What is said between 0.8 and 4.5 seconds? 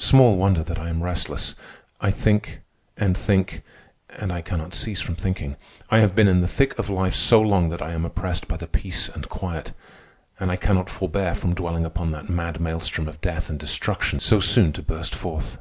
I am restless. I think, and think, and I